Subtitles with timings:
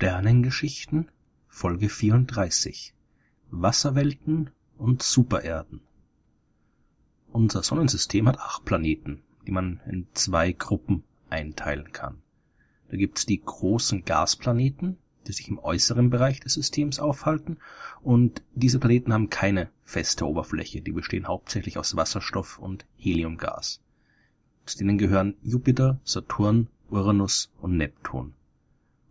[0.00, 1.10] Sternengeschichten
[1.46, 2.94] Folge 34
[3.50, 4.48] Wasserwelten
[4.78, 5.82] und Supererden
[7.32, 12.22] Unser Sonnensystem hat acht Planeten, die man in zwei Gruppen einteilen kann.
[12.88, 17.58] Da gibt's die großen Gasplaneten, die sich im äußeren Bereich des Systems aufhalten,
[18.00, 23.82] und diese Planeten haben keine feste Oberfläche, die bestehen hauptsächlich aus Wasserstoff und Heliumgas.
[24.64, 28.32] Zu denen gehören Jupiter, Saturn, Uranus und Neptun.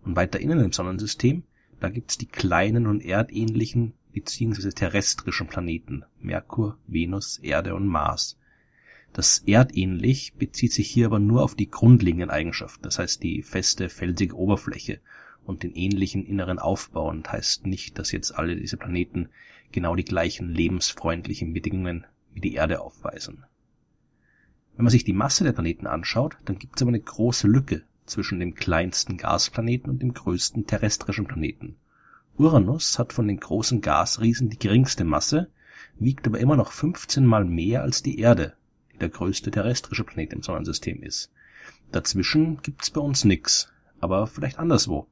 [0.09, 1.43] Und weiter innen im Sonnensystem,
[1.79, 4.71] da gibt's die kleinen und erdähnlichen bzw.
[4.71, 8.35] terrestrischen Planeten Merkur, Venus, Erde und Mars.
[9.13, 13.87] Das erdähnlich bezieht sich hier aber nur auf die grundlegenden Eigenschaften, das heißt die feste,
[13.87, 14.99] felsige Oberfläche
[15.45, 19.29] und den ähnlichen inneren Aufbau und heißt nicht, dass jetzt alle diese Planeten
[19.71, 23.45] genau die gleichen lebensfreundlichen Bedingungen wie die Erde aufweisen.
[24.75, 27.83] Wenn man sich die Masse der Planeten anschaut, dann gibt es aber eine große Lücke
[28.09, 31.77] zwischen dem kleinsten Gasplaneten und dem größten terrestrischen Planeten.
[32.37, 35.49] Uranus hat von den großen Gasriesen die geringste Masse,
[35.99, 38.53] wiegt aber immer noch 15 mal mehr als die Erde,
[38.93, 41.31] die der größte terrestrische Planet im Sonnensystem ist.
[41.91, 45.07] Dazwischen gibt's bei uns nix, aber vielleicht anderswo.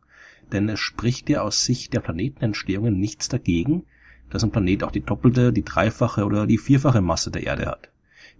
[0.51, 3.83] Denn es spricht ja aus Sicht der Planetenentstehungen nichts dagegen,
[4.29, 7.91] dass ein Planet auch die doppelte, die dreifache oder die vierfache Masse der Erde hat.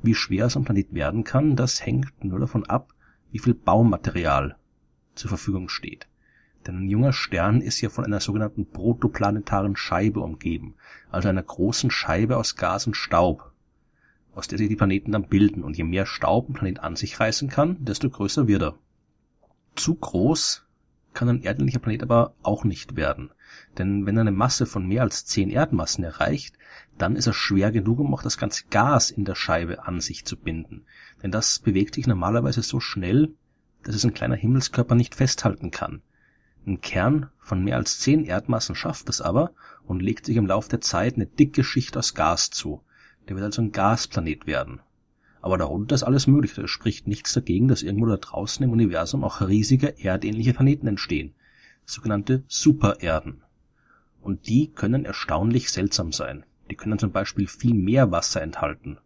[0.02, 2.94] Wie schwer so ein Planet werden kann, das hängt nur davon ab,
[3.32, 4.56] wie viel Baumaterial
[5.16, 6.08] zur Verfügung steht.
[6.66, 10.76] Denn ein junger Stern ist ja von einer sogenannten protoplanetaren Scheibe umgeben,
[11.10, 13.52] also einer großen Scheibe aus Gas und Staub,
[14.36, 15.64] aus der sich die Planeten dann bilden.
[15.64, 18.76] Und je mehr Staub ein Planet an sich reißen kann, desto größer wird er.
[19.76, 20.67] Zu groß
[21.18, 23.32] kann ein erdähnlicher Planet aber auch nicht werden.
[23.80, 26.56] Denn wenn er eine Masse von mehr als zehn Erdmassen erreicht,
[27.00, 30.26] dann ist er schwer genug, um auch das ganze Gas in der Scheibe an sich
[30.26, 30.86] zu binden.
[31.24, 33.34] Denn das bewegt sich normalerweise so schnell,
[33.82, 36.04] dass es ein kleiner Himmelskörper nicht festhalten kann.
[36.68, 39.54] Ein Kern von mehr als zehn Erdmassen schafft es aber
[39.86, 42.84] und legt sich im Lauf der Zeit eine dicke Schicht aus Gas zu.
[43.28, 44.82] Der wird also ein Gasplanet werden.
[45.42, 46.54] Aber darunter ist alles möglich.
[46.54, 51.34] Da spricht nichts dagegen, dass irgendwo da draußen im Universum auch riesige erdähnliche Planeten entstehen.
[51.86, 53.44] Sogenannte Supererden.
[54.22, 56.44] Und die können erstaunlich seltsam sein.
[56.70, 58.98] Die können zum Beispiel viel mehr Wasser enthalten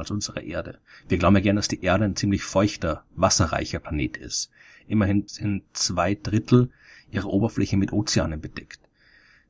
[0.00, 0.78] als unsere Erde.
[1.08, 4.50] Wir glauben ja gerne, dass die Erde ein ziemlich feuchter, wasserreicher Planet ist.
[4.88, 6.70] Immerhin sind zwei Drittel
[7.10, 8.80] ihrer Oberfläche mit Ozeanen bedeckt.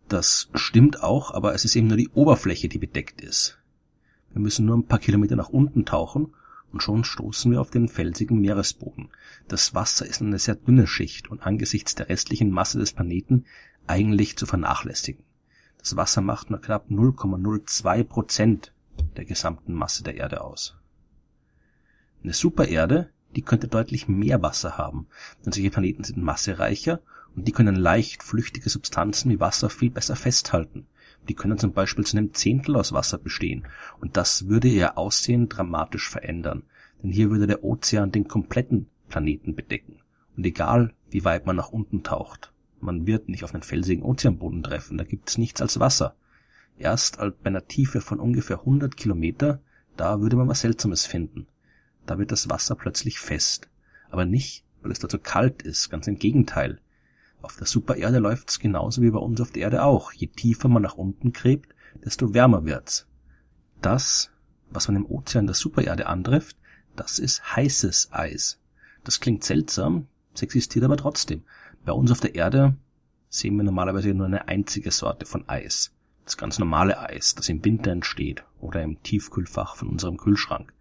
[0.09, 3.60] Das stimmt auch, aber es ist eben nur die Oberfläche, die bedeckt ist.
[4.33, 6.35] Wir müssen nur ein paar Kilometer nach unten tauchen
[6.73, 9.09] und schon stoßen wir auf den felsigen Meeresboden.
[9.49, 13.45] Das Wasser ist eine sehr dünne Schicht und angesichts der restlichen Masse des Planeten
[13.87, 15.25] eigentlich zu vernachlässigen.
[15.79, 18.73] Das Wasser macht nur knapp 0,02 Prozent
[19.17, 20.77] der gesamten Masse der Erde aus.
[22.23, 25.07] Eine Supererde, die könnte deutlich mehr Wasser haben,
[25.45, 27.01] denn solche Planeten sind massereicher
[27.35, 30.87] und die können leicht flüchtige Substanzen wie Wasser viel besser festhalten.
[31.29, 33.67] Die können zum Beispiel zu einem Zehntel aus Wasser bestehen
[34.01, 36.65] und das würde ihr Aussehen dramatisch verändern,
[37.03, 40.01] denn hier würde der Ozean den kompletten Planeten bedecken.
[40.37, 44.63] Und egal, wie weit man nach unten taucht, man wird nicht auf einen felsigen Ozeanboden
[44.63, 46.15] treffen, da gibt's nichts als Wasser.
[46.79, 49.61] Erst bei einer Tiefe von ungefähr 100 Kilometer,
[49.97, 51.47] da würde man was Seltsames finden.
[52.07, 53.69] Da wird das Wasser plötzlich fest.
[54.09, 56.81] Aber nicht, weil es so kalt ist, ganz im Gegenteil.
[57.43, 60.13] Auf der Supererde läuft's genauso wie bei uns auf der Erde auch.
[60.13, 61.75] Je tiefer man nach unten gräbt,
[62.05, 63.07] desto wärmer wird's.
[63.81, 64.31] Das,
[64.71, 66.57] was man im Ozean der Supererde antrifft,
[66.97, 68.61] das ist heißes Eis.
[69.05, 71.43] Das klingt seltsam, es existiert aber trotzdem.
[71.85, 72.77] Bei uns auf der Erde
[73.29, 75.93] sehen wir normalerweise nur eine einzige Sorte von Eis.
[76.25, 80.73] Das ganz normale Eis, das im Winter entsteht oder im Tiefkühlfach von unserem Kühlschrank.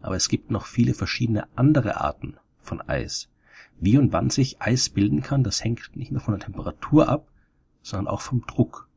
[0.00, 3.28] Aber es gibt noch viele verschiedene andere Arten von Eis.
[3.82, 7.26] Wie und wann sich Eis bilden kann, das hängt nicht nur von der Temperatur ab,
[7.82, 8.88] sondern auch vom Druck.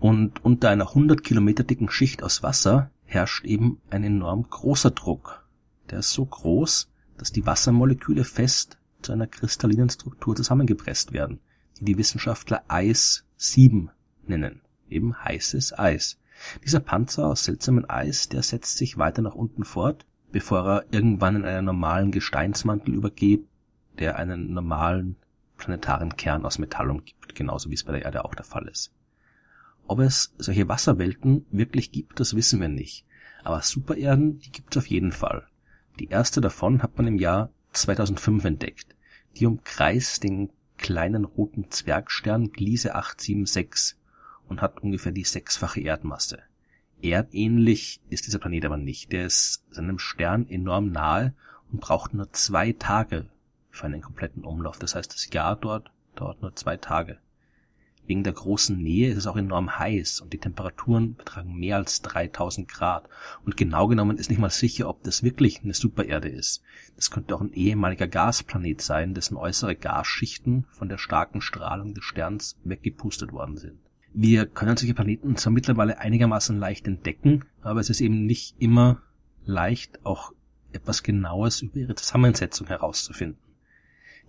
[0.00, 5.46] Und unter einer 100 Kilometer dicken Schicht aus Wasser herrscht eben ein enorm großer Druck.
[5.90, 11.40] Der ist so groß, dass die Wassermoleküle fest zu einer kristallinen Struktur zusammengepresst werden,
[11.78, 13.90] die die Wissenschaftler Eis 7
[14.26, 16.18] nennen, eben heißes Eis.
[16.64, 21.36] Dieser Panzer aus seltsamem Eis, der setzt sich weiter nach unten fort, bevor er irgendwann
[21.36, 23.46] in einen normalen Gesteinsmantel übergeht,
[23.98, 25.16] der einen normalen
[25.56, 28.92] planetaren Kern aus Metall umgibt, genauso wie es bei der Erde auch der Fall ist.
[29.86, 33.04] Ob es solche Wasserwelten wirklich gibt, das wissen wir nicht.
[33.44, 35.46] Aber Supererden, die gibt es auf jeden Fall.
[35.98, 38.94] Die erste davon hat man im Jahr 2005 entdeckt.
[39.36, 43.96] Die umkreist den kleinen roten Zwergstern Gliese 876
[44.48, 46.40] und hat ungefähr die sechsfache Erdmasse.
[47.02, 49.12] Erdähnlich ist dieser Planet aber nicht.
[49.12, 51.34] Der ist seinem Stern enorm nahe
[51.70, 53.26] und braucht nur zwei Tage
[53.72, 54.78] für einen kompletten Umlauf.
[54.78, 57.18] Das heißt, das Jahr dort dauert nur zwei Tage.
[58.06, 62.02] Wegen der großen Nähe ist es auch enorm heiß und die Temperaturen betragen mehr als
[62.02, 63.08] 3000 Grad.
[63.44, 66.62] Und genau genommen ist nicht mal sicher, ob das wirklich eine Supererde ist.
[66.96, 72.04] Das könnte auch ein ehemaliger Gasplanet sein, dessen äußere Gasschichten von der starken Strahlung des
[72.04, 73.78] Sterns weggepustet worden sind.
[74.12, 79.00] Wir können solche Planeten zwar mittlerweile einigermaßen leicht entdecken, aber es ist eben nicht immer
[79.44, 80.32] leicht, auch
[80.72, 83.38] etwas Genaues über ihre Zusammensetzung herauszufinden.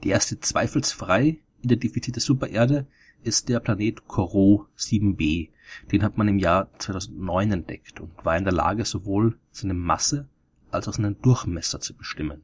[0.03, 2.87] Die erste zweifelsfrei identifizierte Supererde
[3.23, 5.47] ist der Planet Corot 7b.
[5.93, 10.27] Den hat man im Jahr 2009 entdeckt und war in der Lage, sowohl seine Masse
[10.71, 12.43] als auch seinen Durchmesser zu bestimmen.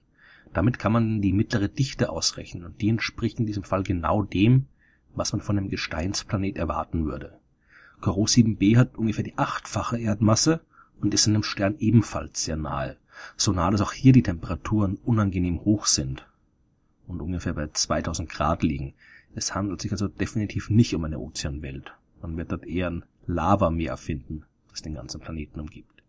[0.53, 4.67] Damit kann man die mittlere Dichte ausrechnen und die entspricht in diesem Fall genau dem,
[5.13, 7.39] was man von einem Gesteinsplanet erwarten würde.
[7.99, 10.61] Corot 7b hat ungefähr die achtfache Erdmasse
[11.01, 12.95] und ist einem Stern ebenfalls sehr nahe.
[13.35, 16.25] So nah, dass auch hier die Temperaturen unangenehm hoch sind
[17.09, 18.93] und ungefähr bei 2000 Grad liegen.
[19.35, 21.93] Es handelt sich also definitiv nicht um eine Ozeanwelt.
[22.21, 26.03] Man wird dort eher ein Lavameer finden, das den ganzen Planeten umgibt.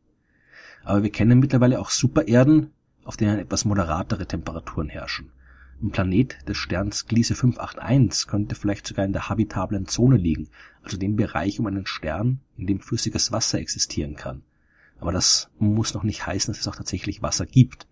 [0.84, 2.70] Aber wir kennen mittlerweile auch Supererden,
[3.04, 5.32] auf denen etwas moderatere Temperaturen herrschen.
[5.82, 10.48] Ein Planet des Sterns Gliese 581 könnte vielleicht sogar in der habitablen Zone liegen,
[10.82, 14.42] also dem Bereich um einen Stern, in dem flüssiges Wasser existieren kann.
[14.98, 17.86] Aber das muss noch nicht heißen, dass es auch tatsächlich Wasser gibt.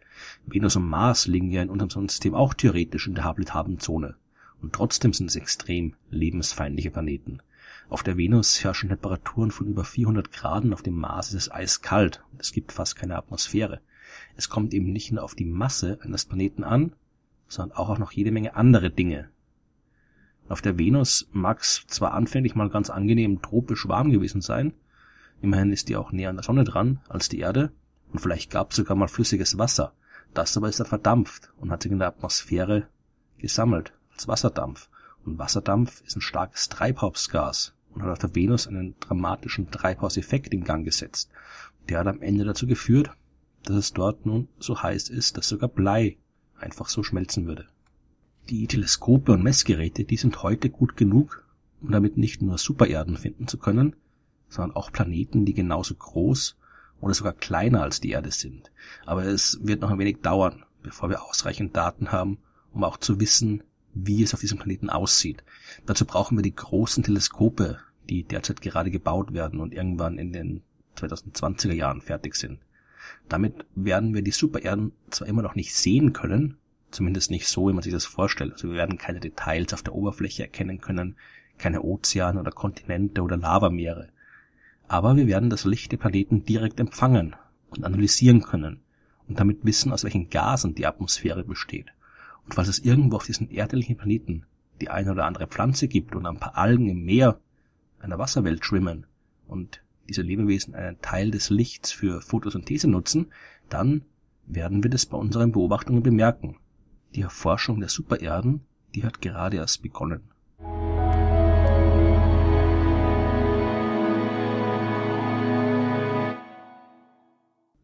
[0.47, 4.17] Venus und Mars liegen ja in unserem Sonnensystem auch theoretisch in der habitablen Zone.
[4.61, 7.41] Und trotzdem sind es extrem lebensfeindliche Planeten.
[7.89, 12.23] Auf der Venus herrschen Temperaturen von über 400 Grad auf dem Mars ist es eiskalt
[12.33, 13.81] und es gibt fast keine Atmosphäre.
[14.37, 16.93] Es kommt eben nicht nur auf die Masse eines Planeten an,
[17.47, 19.31] sondern auch auf noch jede Menge andere Dinge.
[20.49, 24.73] Auf der Venus mag es zwar anfänglich mal ganz angenehm tropisch warm gewesen sein,
[25.43, 27.71] immerhin ist die auch näher an der Sonne dran als die Erde,
[28.13, 29.93] und vielleicht gab es sogar mal flüssiges Wasser,
[30.39, 32.87] das aber ist dann verdampft und hat sich in der Atmosphäre
[33.39, 34.89] gesammelt als Wasserdampf.
[35.25, 40.63] Und Wasserdampf ist ein starkes Treibhausgas und hat auf der Venus einen dramatischen Treibhauseffekt in
[40.63, 41.29] Gang gesetzt.
[41.89, 43.11] Der hat am Ende dazu geführt,
[43.65, 46.19] dass es dort nun so heiß ist, dass sogar Blei
[46.57, 47.67] einfach so schmelzen würde.
[48.49, 51.45] Die Teleskope und Messgeräte, die sind heute gut genug,
[51.81, 53.97] um damit nicht nur Supererden finden zu können,
[54.49, 56.57] sondern auch Planeten, die genauso groß
[57.01, 58.71] oder sogar kleiner als die Erde sind.
[59.07, 62.39] Aber es wird noch ein wenig dauern, bevor wir ausreichend Daten haben,
[62.73, 63.63] um auch zu wissen,
[63.95, 65.43] wie es auf diesem Planeten aussieht.
[65.87, 67.79] Dazu brauchen wir die großen Teleskope,
[68.09, 70.63] die derzeit gerade gebaut werden und irgendwann in den
[70.97, 72.59] 2020er Jahren fertig sind.
[73.29, 76.57] Damit werden wir die Supererden zwar immer noch nicht sehen können,
[76.91, 78.53] zumindest nicht so, wie man sich das vorstellt.
[78.53, 81.17] Also wir werden keine Details auf der Oberfläche erkennen können,
[81.59, 84.09] keine Ozeane oder Kontinente oder Lavameere.
[84.89, 87.37] Aber wir werden das Licht der Planeten direkt empfangen
[87.71, 88.81] und analysieren können
[89.29, 91.93] und damit wissen, aus welchen Gasen die Atmosphäre besteht.
[92.45, 94.47] Und falls es irgendwo auf diesen erdähnlichen Planeten
[94.81, 97.41] die eine oder andere Pflanze gibt und ein paar Algen im Meer
[97.99, 99.07] einer Wasserwelt schwimmen
[99.47, 103.33] und diese Lebewesen einen Teil des Lichts für Photosynthese nutzen,
[103.69, 104.05] dann
[104.47, 106.57] werden wir das bei unseren Beobachtungen bemerken.
[107.15, 108.61] Die Erforschung der Supererden,
[108.95, 110.23] die hat gerade erst begonnen.